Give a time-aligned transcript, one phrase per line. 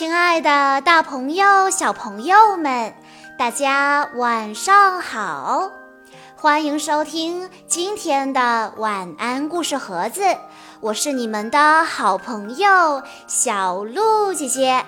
[0.00, 2.94] 亲爱的，大朋友、小朋友们，
[3.36, 5.70] 大家晚上好！
[6.36, 10.22] 欢迎收听今天的晚安故事盒子，
[10.80, 14.86] 我是你们的好朋友小鹿姐姐。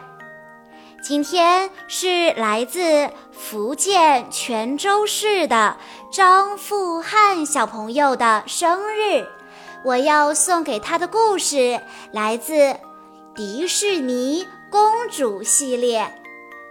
[1.03, 5.77] 今天是来自福建泉州市的
[6.11, 9.29] 张富汉小朋友的生日，
[9.85, 11.83] 我要送给他的故事
[12.13, 12.75] 来自
[13.35, 14.49] 迪士尼。
[14.73, 16.11] 公主系列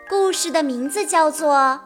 [0.10, 1.54] 故事的名字叫做《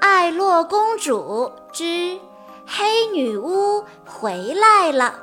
[0.00, 2.18] 艾洛公主之
[2.66, 5.14] 黑女巫回来了》。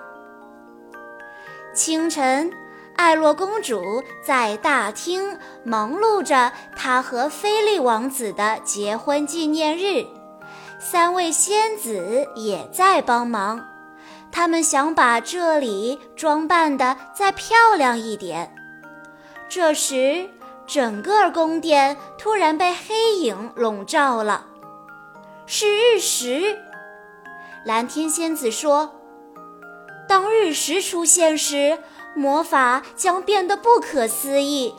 [1.75, 2.49] 清晨，
[2.95, 10.05] 艾洛公主在大厅忙碌着她和菲利王子的结婚纪念日，
[10.79, 13.67] 三位仙子也在帮忙，
[14.31, 18.53] 他们想把这里装扮得再漂亮一点。
[19.49, 20.29] 这时，
[20.67, 24.45] 整个宫殿突然被黑影笼罩了。
[25.45, 26.59] 是日食。
[27.65, 28.93] 蓝天仙子说
[30.07, 31.79] ：“当日食出现时，
[32.13, 34.75] 魔法将变得不可思议。”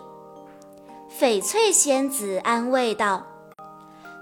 [1.18, 3.26] 翡翠仙子安慰道：“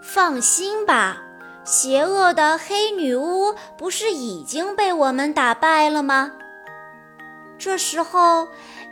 [0.00, 1.18] 放心吧，
[1.64, 6.30] 邪恶的黑女巫不是已经被我们打败了吗？”
[7.58, 8.46] 这时候。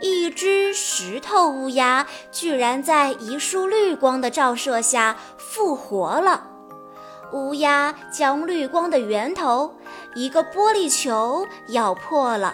[0.05, 6.47] 一只石头乌鸦居然在一束绿光的照射下复活了。
[7.33, 9.73] 乌鸦将绿光的源头——
[10.13, 12.53] 一个玻璃球咬破了，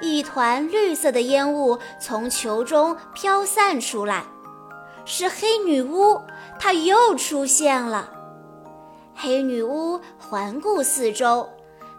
[0.00, 4.24] 一团绿色的烟雾从球中飘散出来。
[5.04, 6.20] 是黑女巫，
[6.58, 8.10] 她又出现了。
[9.14, 11.48] 黑女巫环顾四周。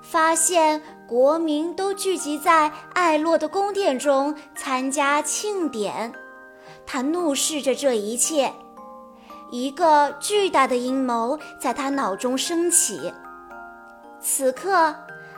[0.08, 6.12] 发现国民都聚集在艾洛的宫殿中参加庆典，
[6.86, 8.52] 他怒视着这一切。
[9.52, 13.14] 一个巨大的阴谋在他脑中升起。
[14.20, 14.96] 此刻，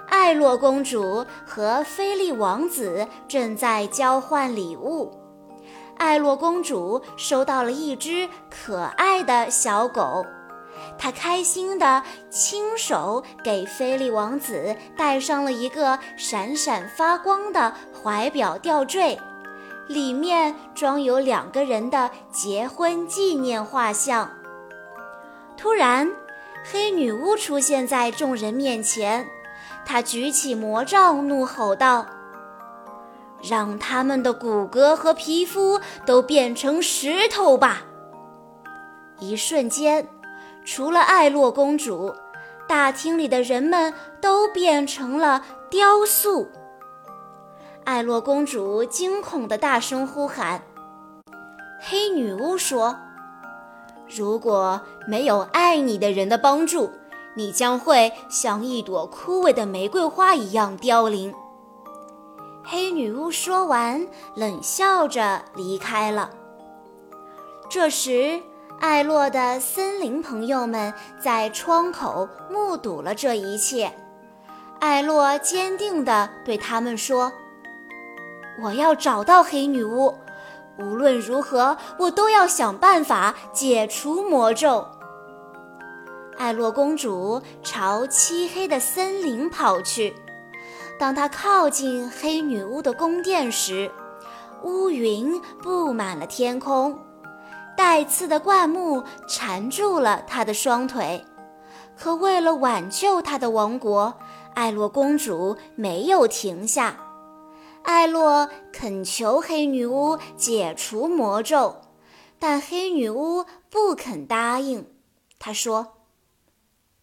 [0.08, 5.12] 艾洛公主和菲利王子正在交换礼物。
[5.98, 10.26] 艾洛公主收到了一只可爱的小狗。
[11.00, 19.20] 他开心地亲手给菲利王子戴上了一个闪闪发光的怀表吊坠，
[19.88, 24.30] 里面装有两个人的结婚纪念画像。
[25.56, 26.12] 突然，
[26.70, 29.28] 黑女巫出现在众人面前，
[29.86, 32.06] 她举起魔杖，怒吼道
[33.42, 37.84] ：“让他们的骨骼和皮肤都变成石头吧！”
[39.20, 40.08] 一瞬间。
[40.68, 42.14] 除了艾洛公主，
[42.68, 46.50] 大厅里的人们都变成了雕塑。
[47.86, 50.62] 艾洛公主惊恐地大声呼喊
[51.80, 52.98] ：“黑女巫说，
[54.10, 56.92] 如果没有爱你的人的帮助，
[57.38, 61.34] 你将会像一朵枯萎的玫瑰花一样凋零。”
[62.66, 64.06] 黑女巫说完，
[64.36, 66.30] 冷笑着离开了。
[67.70, 68.42] 这时。
[68.80, 73.92] 艾洛的森林朋友们在窗口目睹了这一切。
[74.80, 77.32] 艾洛坚定地对他们说
[78.62, 80.14] ：“我要找到黑女巫，
[80.78, 84.88] 无论如何，我都要想办法解除魔咒。”
[86.38, 90.14] 艾洛公主朝漆黑的森林跑去。
[91.00, 93.92] 当她靠近黑女巫的宫殿时，
[94.62, 97.07] 乌云布满了天空。
[97.78, 101.24] 带刺的灌木缠住了她的双腿，
[101.96, 104.18] 可为了挽救她的王国，
[104.56, 106.98] 艾洛公主没有停下。
[107.84, 111.76] 艾洛恳求黑女巫解除魔咒，
[112.40, 114.88] 但黑女巫不肯答应。
[115.38, 116.00] 她说：“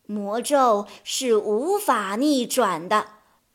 [0.06, 3.06] 魔咒是无法逆转的，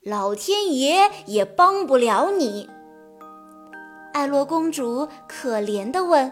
[0.01, 2.69] 老天爷也帮不了你。”
[4.13, 6.31] 艾洛公主可怜地问。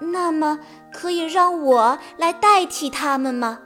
[0.00, 0.58] 那么，
[0.92, 3.60] 可以让我来代替他们吗？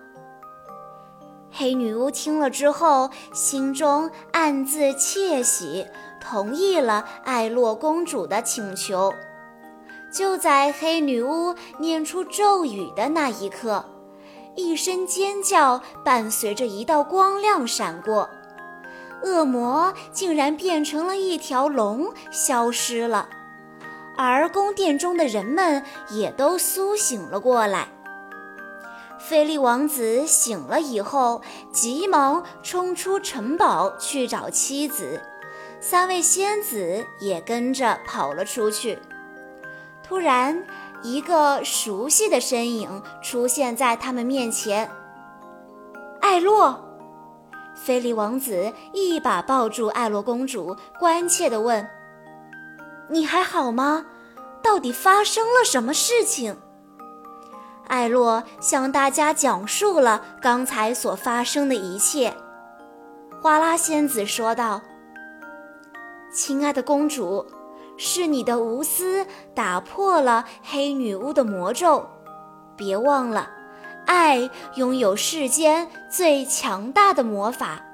[1.51, 5.87] 黑女巫听了之后，心中暗自窃喜，
[6.21, 9.13] 同意了艾洛公主的请求。
[10.11, 13.85] 就在黑女巫念出咒语的那一刻，
[14.55, 18.29] 一声尖叫伴随着一道光亮闪过，
[19.23, 23.29] 恶魔竟然变成了一条龙，消失了。
[24.25, 27.89] 而宫殿中的人们也都苏醒了过来。
[29.19, 31.43] 菲利王子醒了以后，
[31.73, 35.21] 急忙冲出城堡去找妻子，
[35.81, 38.99] 三位仙子也跟着跑了出去。
[40.03, 40.65] 突然，
[41.03, 44.91] 一个熟悉的身影出现在他们面前。
[46.21, 46.81] 艾洛，
[47.75, 51.89] 菲利王子一把抱住艾洛公主，关切地问
[53.09, 54.05] ：“你还好吗？
[54.63, 56.57] 到底发生了什么事情？”
[57.89, 62.35] 艾洛向大家讲述了刚才所发生的一切。
[63.43, 64.81] 花拉仙子说道
[66.33, 67.45] ：“亲爱的公主，
[67.99, 72.09] 是你的无私打破了黑女巫的魔咒。
[72.77, 73.51] 别忘了，
[74.07, 77.85] 爱拥有世间最强大的魔法。”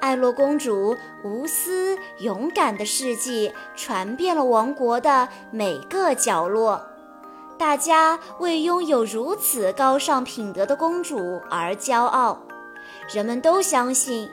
[0.00, 6.80] 艾洛公主无私勇敢的事迹传遍了王国的每个角落，
[7.58, 12.40] 大家为拥有如此高尚品德的公主而骄傲。
[13.12, 14.30] 人们都相信，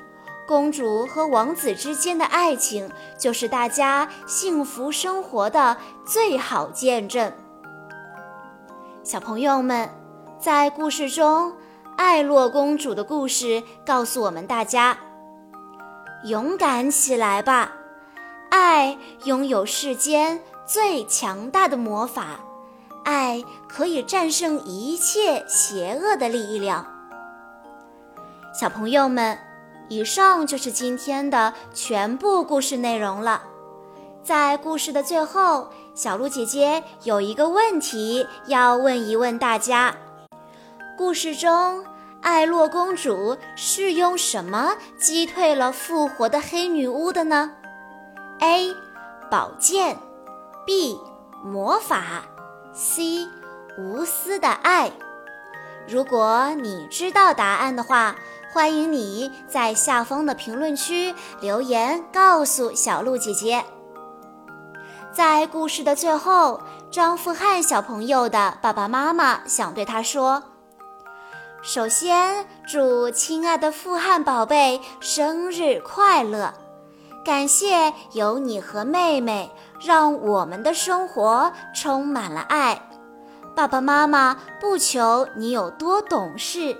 [0.48, 7.34] 公主和王子之间的爱情就是大家幸福生活的最好见证。
[9.04, 9.90] 小朋友们，
[10.40, 11.54] 在故事中，
[11.98, 14.98] 艾洛公主的故事告诉我们大家：
[16.24, 17.74] 勇敢起来吧！
[18.50, 22.40] 爱拥有世间最强大的魔法，
[23.04, 26.86] 爱可以战胜一切邪恶的力量。
[28.58, 29.38] 小朋友们，
[29.90, 33.44] 以上就是今天的全部故事内容了。
[34.24, 39.96] 在故事的最后，小鹿姐姐有一个问题要问一问大家：
[40.98, 41.86] 故事中，
[42.26, 47.52] 艾洛公主是用什么击退了复活的黑女巫的呢
[48.40, 48.74] ？A.
[49.30, 49.96] 宝剑
[50.66, 51.00] ，B.
[51.44, 52.24] 魔法
[52.74, 53.28] ，C.
[53.78, 54.92] 无私的爱。
[55.88, 58.16] 如果你知道答案的话，
[58.52, 63.64] 欢迎你在下方的评论区留言，告诉小鹿姐姐。
[65.14, 70.42] 在故事的最后，张富汉小朋友的爸爸妈妈想对他说
[71.68, 76.54] ：“首先，祝亲爱的富汉宝贝生日快乐！
[77.26, 79.50] 感谢有你和妹妹，
[79.84, 82.80] 让我们的生活充满了爱。
[83.56, 86.78] 爸爸妈妈不求你有多懂事。”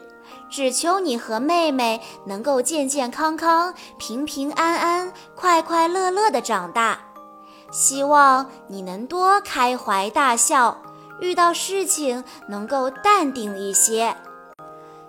[0.52, 7.00] 只求你和妹妹能够健健康康、平平安安、快快乐乐地长大。
[7.72, 10.78] 希望你能多开怀大笑，
[11.20, 14.16] 遇到事情能够淡定一些。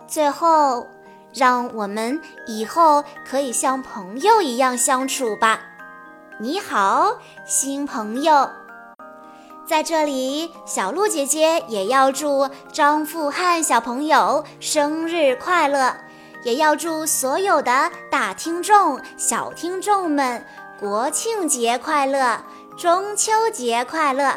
[0.07, 0.87] 最后，
[1.35, 5.61] 让我们以后可以像朋友一样相处吧。
[6.39, 8.49] 你好，新朋友。
[9.67, 15.97] 在这里，小鹿姐姐也要祝张富汉小朋友生日快乐，
[16.45, 20.47] 也要祝所有的大听众、小听众们
[20.79, 22.41] 国庆节快乐、
[22.79, 24.35] 中秋节快乐。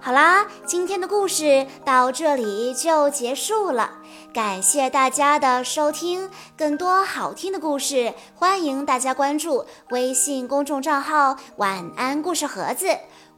[0.00, 3.90] 好啦，今天的故事到这里就结束了，
[4.34, 6.28] 感谢大家的收听。
[6.58, 12.88] 更多好听的故事，欢迎大家关注微信公众账号“晚安故事盒子”。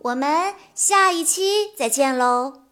[0.00, 2.65] 我们下一期再见喽！